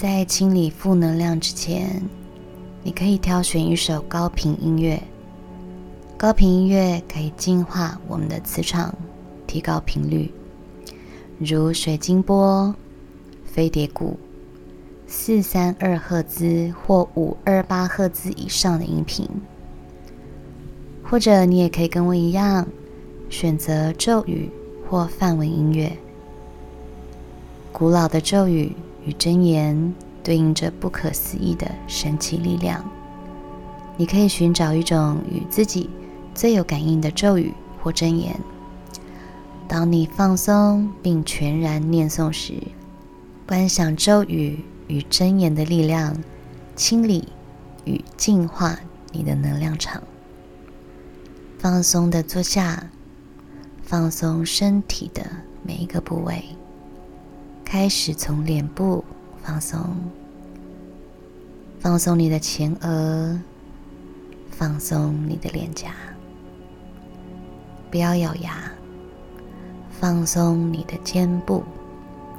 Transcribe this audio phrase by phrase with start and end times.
[0.00, 2.00] 在清理负能量之前，
[2.84, 5.02] 你可以挑选一首高频音乐。
[6.16, 8.94] 高频音乐可以净化我们的磁场，
[9.44, 10.30] 提高频率，
[11.40, 12.72] 如水晶波、
[13.44, 14.16] 飞碟鼓、
[15.08, 19.28] 四三二赫兹或五二八赫兹以上的音频。
[21.02, 22.64] 或者你也可以跟我一样，
[23.28, 24.48] 选择咒语
[24.88, 25.90] 或梵文音乐。
[27.72, 28.72] 古老的咒语。
[29.04, 32.84] 与真言对应着不可思议的神奇力量。
[33.96, 35.90] 你可以寻找一种与自己
[36.34, 38.38] 最有感应的咒语或真言。
[39.66, 42.54] 当你放松并全然念诵时，
[43.46, 46.16] 观想咒语与真言的力量，
[46.76, 47.28] 清理
[47.84, 48.78] 与净化
[49.12, 50.02] 你的能量场。
[51.58, 52.88] 放松的坐下，
[53.82, 55.22] 放松身体的
[55.64, 56.44] 每一个部位。
[57.70, 59.04] 开始从脸部
[59.42, 59.94] 放松，
[61.78, 63.38] 放松你的前额，
[64.50, 65.92] 放松你的脸颊，
[67.90, 68.72] 不要咬牙，
[70.00, 71.62] 放松你的肩部、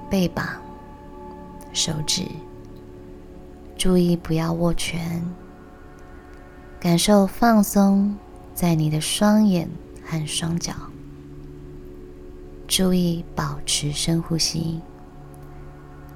[0.09, 0.47] 背膀、
[1.73, 2.23] 手指，
[3.77, 5.23] 注意不要握拳，
[6.79, 8.17] 感受放松
[8.55, 9.69] 在你的双眼
[10.03, 10.73] 和双脚，
[12.67, 14.81] 注意保持深呼吸。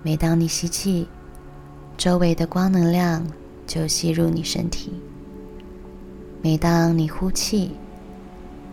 [0.06, 1.08] 每当你吸气，
[1.98, 3.26] 周围的光能量
[3.66, 4.90] 就吸入你身体；
[6.42, 7.72] 每当你呼气，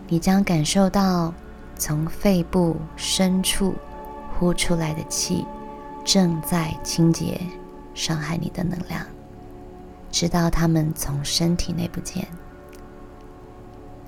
[0.09, 1.33] 你将感受到
[1.77, 3.73] 从肺部深处
[4.37, 5.45] 呼出来的气
[6.03, 7.39] 正在清洁
[7.93, 9.01] 伤害你的能量，
[10.11, 12.27] 直到它们从身体内不见。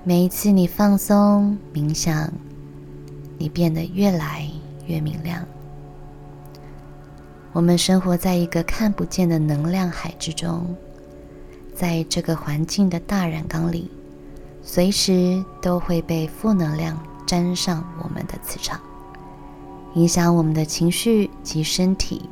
[0.04, 2.30] 每一次你放松冥想，
[3.38, 4.46] 你变得越来
[4.86, 5.42] 越明亮。
[7.54, 10.74] 我们生活在一个看不见的能量海之中，
[11.72, 13.88] 在这个环境的大染缸里，
[14.60, 18.80] 随时都会被负能量沾上我们的磁场，
[19.94, 22.28] 影响我们的情绪及身体，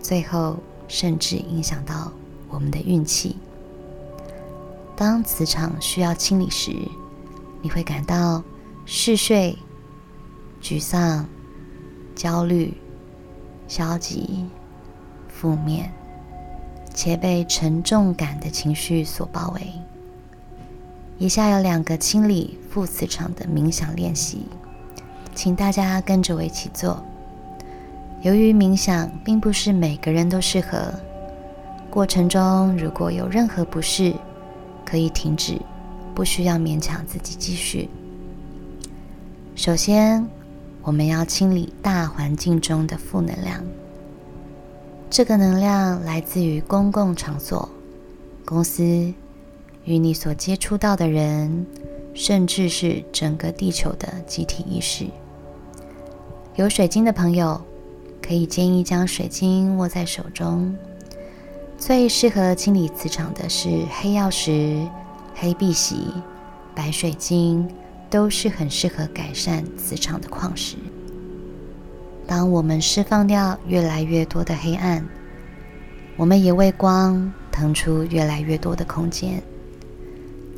[0.00, 0.56] 最后
[0.88, 2.10] 甚至影响到
[2.48, 3.36] 我们的运气。
[4.96, 6.72] 当磁场需要清理时，
[7.62, 8.42] 你会感到
[8.86, 9.56] 嗜睡、
[10.60, 11.28] 沮丧、
[12.16, 12.74] 焦虑。
[13.74, 14.44] 消极、
[15.28, 15.90] 负面，
[16.92, 19.62] 且被沉重感的情绪所包围。
[21.16, 24.42] 以下有两个清理负磁场的冥想练习，
[25.34, 27.02] 请大家跟着我一起做。
[28.20, 30.92] 由于冥想并不是每个人都适合，
[31.88, 34.12] 过程中如果有任何不适，
[34.84, 35.58] 可以停止，
[36.14, 37.88] 不需要勉强自己继续。
[39.56, 40.41] 首先。
[40.82, 43.62] 我们要清理大环境中的负能量。
[45.08, 47.68] 这个能量来自于公共场所、
[48.44, 48.82] 公司
[49.84, 51.66] 与你所接触到的人，
[52.14, 55.06] 甚至是整个地球的集体意识。
[56.56, 57.60] 有水晶的朋友，
[58.20, 60.74] 可以建议将水晶握在手中。
[61.78, 64.86] 最适合清理磁场的是黑曜石、
[65.34, 66.08] 黑碧玺、
[66.74, 67.68] 白水晶。
[68.12, 70.76] 都是很适合改善磁场的矿石。
[72.26, 75.02] 当我们释放掉越来越多的黑暗，
[76.18, 79.42] 我们也为光腾出越来越多的空间。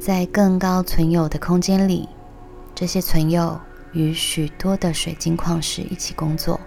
[0.01, 2.09] 在更高存有的空间里，
[2.75, 3.57] 这些存有
[3.93, 6.59] 与许多的水晶矿石一起工作。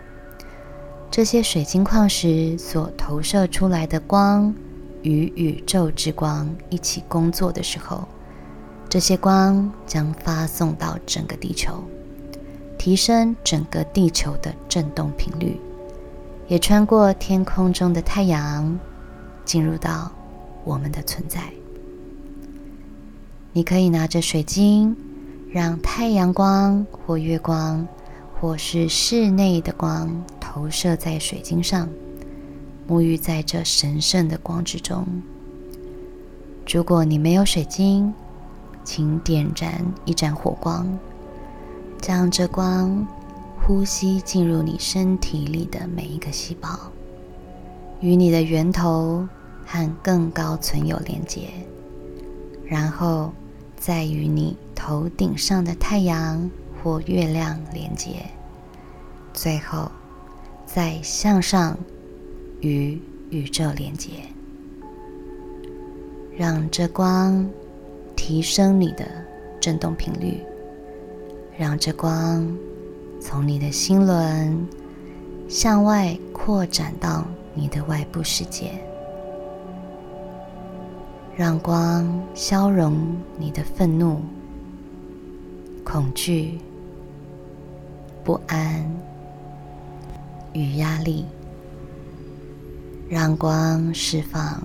[1.12, 4.56] 这些水晶矿石所投射出来的光
[5.02, 8.08] 与宇宙之光一起工作的时候。
[8.90, 11.84] 这些光将发送到整个地球，
[12.78, 15.60] 提升整个地球的振动频率，
[16.48, 18.80] 也穿过天空中的太阳，
[19.44, 20.10] 进入到
[20.64, 21.42] 我们的存在。
[23.52, 24.96] 你可以拿着水晶，
[25.52, 27.86] 让太阳光或月光，
[28.40, 31.90] 或是室内的光投射在水晶上，
[32.88, 35.06] 沐浴在这神圣的光之中。
[36.72, 38.14] 如果你没有水晶，
[38.88, 40.88] 请点燃一盏火光，
[42.00, 43.06] 将这光
[43.60, 46.70] 呼吸进入你身体里的每一个细胞，
[48.00, 49.28] 与你的源头
[49.66, 51.50] 和更高存有连接，
[52.66, 53.34] 然后
[53.76, 56.50] 再与你头顶上的太阳
[56.82, 58.26] 或月亮连接，
[59.34, 59.92] 最后
[60.66, 61.78] 再向上
[62.62, 62.98] 与
[63.32, 64.12] 宇宙连接，
[66.38, 67.46] 让这光。
[68.18, 69.06] 提升你的
[69.62, 70.42] 振动频率，
[71.58, 72.46] 让这光
[73.22, 74.68] 从你的心轮
[75.48, 78.72] 向外扩展到你的外部世界，
[81.38, 84.20] 让光消融你的愤怒、
[85.86, 86.60] 恐惧、
[88.26, 88.86] 不安
[90.52, 91.26] 与压力，
[93.08, 94.62] 让光释放，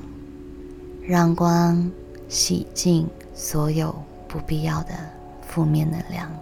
[1.06, 1.88] 让光
[2.32, 3.94] 洗净所有
[4.26, 4.94] 不必要的
[5.46, 6.32] 负面能量。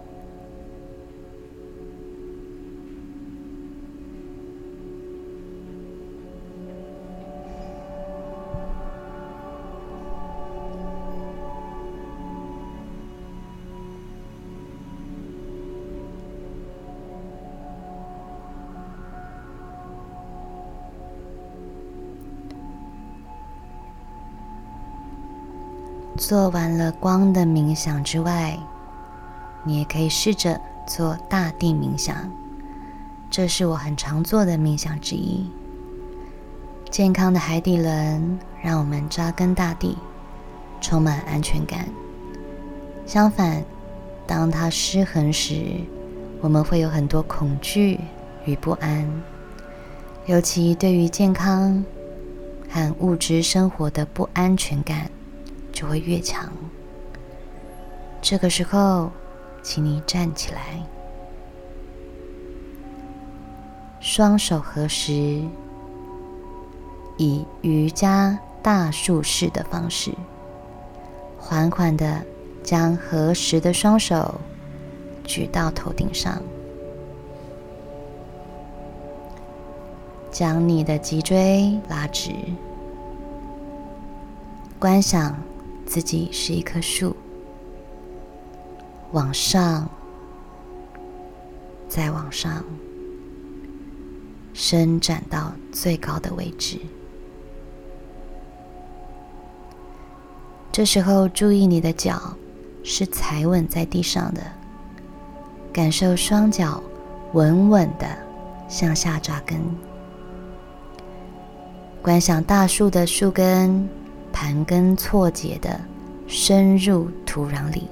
[26.21, 28.55] 做完了光的冥想之外，
[29.63, 32.15] 你也可以试着做大地冥想。
[33.31, 35.49] 这是我很常做的冥想之一。
[36.91, 39.97] 健康的海底轮让我们扎根大地，
[40.79, 41.89] 充满安全感。
[43.07, 43.63] 相反，
[44.27, 45.65] 当它失衡时，
[46.39, 47.99] 我们会有很多恐惧
[48.45, 49.09] 与不安，
[50.27, 51.83] 尤其对于健康
[52.69, 55.09] 和物质生活的不安全感。
[55.71, 56.51] 就会越强。
[58.21, 59.09] 这个时候，
[59.63, 60.83] 请你站起来，
[63.99, 65.41] 双手合十，
[67.17, 70.11] 以瑜伽大树式的方式，
[71.39, 72.23] 缓缓的
[72.63, 74.39] 将合十的双手
[75.23, 76.39] 举到头顶上，
[80.31, 82.31] 将你的脊椎拉直，
[84.79, 85.35] 观想。
[85.91, 87.13] 自己是一棵树，
[89.11, 89.89] 往上，
[91.89, 92.63] 再往上，
[94.53, 96.79] 伸展到最高的位置。
[100.71, 102.37] 这时候，注意你的脚
[102.85, 104.41] 是踩稳在地上的，
[105.73, 106.81] 感受双脚
[107.33, 108.07] 稳稳的
[108.69, 109.59] 向下扎根，
[112.01, 114.00] 观想大树的树根。
[114.41, 115.79] 盘根错节的
[116.27, 117.87] 深入土壤里，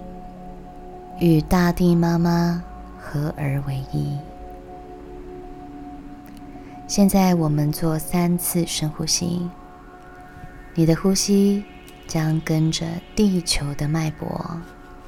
[1.19, 2.63] 与大地妈妈
[2.99, 4.17] 合而为一。
[6.87, 9.47] 现在我们做三次深呼吸，
[10.73, 11.63] 你的呼吸
[12.07, 12.83] 将跟着
[13.15, 14.59] 地球的脉搏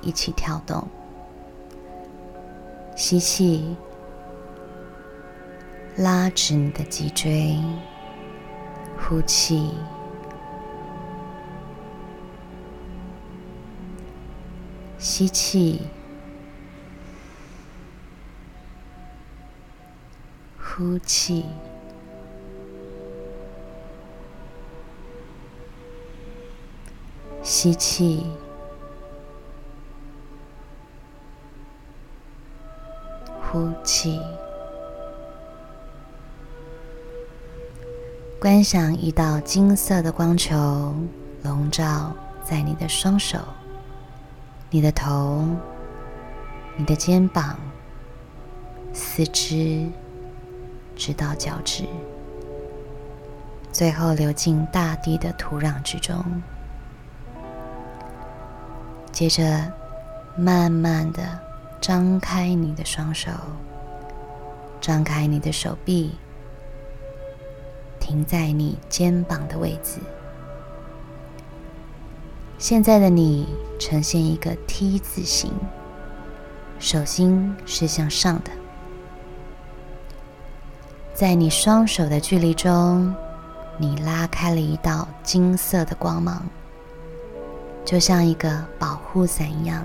[0.01, 0.87] 一起跳动。
[2.95, 3.75] 吸气，
[5.95, 7.57] 拉直你的脊椎；
[8.95, 9.71] 呼气。
[15.03, 15.81] 吸气，
[20.59, 21.43] 呼气，
[27.41, 28.27] 吸气，
[33.41, 34.21] 呼气。
[38.39, 40.95] 观想一道金色的光球
[41.41, 43.39] 笼罩在你的双手。
[44.73, 45.45] 你的头、
[46.77, 47.59] 你的肩膀、
[48.93, 49.85] 四肢，
[50.95, 51.83] 直到脚趾，
[53.69, 56.23] 最后流进大地的土壤之中。
[59.11, 59.69] 接着，
[60.37, 61.21] 慢慢的
[61.81, 63.29] 张开你的双手，
[64.79, 66.15] 张开你的手臂，
[67.99, 69.99] 停在你肩膀的位置。
[72.61, 73.47] 现在的你
[73.79, 75.51] 呈现一个 T 字形，
[76.77, 78.51] 手心是向上的。
[81.11, 83.15] 在你双手的距离中，
[83.79, 86.43] 你拉开了一道金色的光芒，
[87.83, 89.83] 就像一个保护伞一样。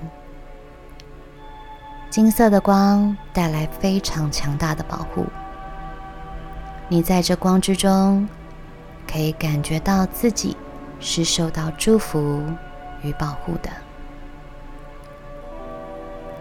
[2.11, 5.25] 金色的光带来非常强大的保护。
[6.87, 8.29] 你在这光之中，
[9.11, 10.55] 可以感觉到自己
[10.99, 12.43] 是受到祝福。
[13.03, 13.69] 与保护的。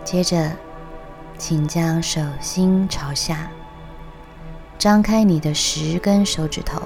[0.05, 0.53] 接着，
[1.37, 3.51] 请将手心朝下，
[4.79, 6.81] 张开你的十根手指头，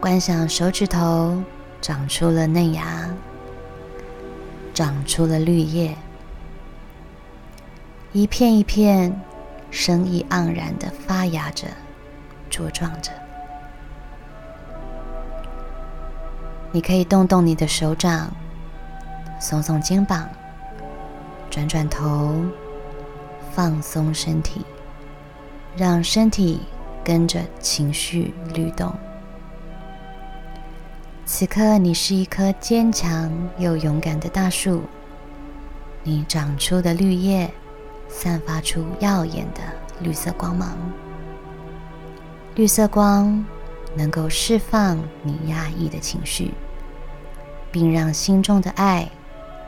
[0.00, 1.42] 观想手指头
[1.80, 3.08] 长出了嫩芽，
[4.74, 5.96] 长出了绿叶，
[8.12, 9.20] 一片一片
[9.70, 11.68] 生意盎然的发芽着，
[12.50, 13.12] 茁壮着。
[16.70, 18.30] 你可以动动你的手掌，
[19.40, 20.28] 耸耸肩膀，
[21.50, 22.34] 转转头，
[23.52, 24.66] 放松身体，
[25.76, 26.60] 让身体
[27.02, 28.92] 跟着情绪律动。
[31.24, 34.82] 此刻，你是一棵坚强又勇敢的大树，
[36.02, 37.50] 你长出的绿叶
[38.08, 39.60] 散发出耀眼的
[40.00, 40.76] 绿色光芒。
[42.54, 43.44] 绿色光
[43.98, 46.54] 能够释放你压抑的情绪，
[47.72, 49.08] 并让心中的爱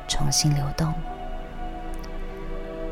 [0.07, 0.95] 重新流动。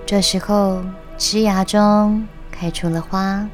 [0.05, 0.83] 这时候，
[1.17, 3.49] 枝芽中开出了花，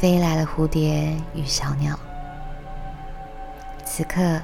[0.00, 1.96] 飞来了蝴蝶与小鸟。
[3.84, 4.42] 此刻，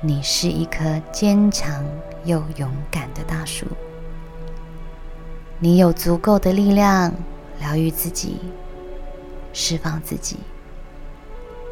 [0.00, 1.84] 你是一棵坚强
[2.24, 3.66] 又勇敢的大树。
[5.58, 7.12] 你有足够的力量
[7.58, 8.38] 疗愈自己，
[9.52, 10.36] 释放自己。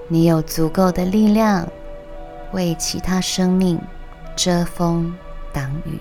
[0.08, 1.68] 你有足够的力量
[2.52, 3.80] 为其他生命
[4.36, 5.12] 遮风
[5.52, 5.98] 挡雨。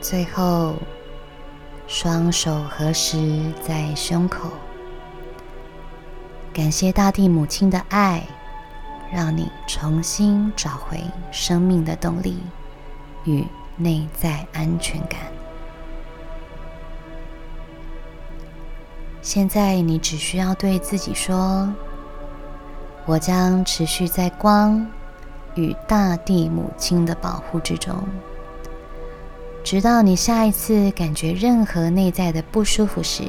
[0.00, 0.74] 最后，
[1.86, 4.48] 双手合十在胸口，
[6.52, 8.26] 感谢大地母亲的爱，
[9.12, 12.38] 让你重新找回生命的动力
[13.24, 13.46] 与
[13.76, 15.37] 内在安全感。
[19.28, 21.70] 现在，你只需要对自己说
[23.04, 24.86] ：“我将持续在光
[25.54, 27.94] 与大地母亲的保护之中。”
[29.62, 33.22] 直到你下一次感觉任何内在的不舒服时，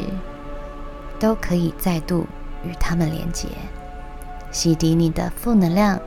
[1.19, 2.25] 都可以再度
[2.63, 3.49] 与他们连接，
[4.53, 5.99] 洗涤你的负能量，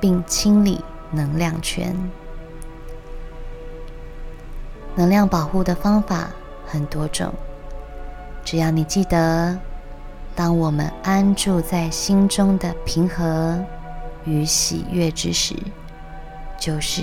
[0.00, 1.94] 并清理能量圈。
[4.94, 6.30] 能量保护的方法
[6.66, 7.30] 很多种，
[8.50, 9.58] 只要你记得，
[10.34, 13.62] 当我们安住在心中的平和
[14.24, 15.54] 与喜悦之时，
[16.58, 17.02] 就是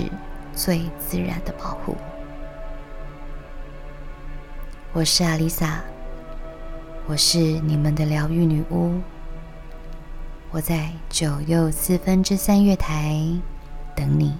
[0.56, 1.96] 最自然的保护。
[4.92, 5.84] 我是阿丽萨，
[7.06, 9.00] 我是你们的疗愈女巫。
[10.50, 13.24] 我在九又四分之三月台
[13.94, 14.36] 等你。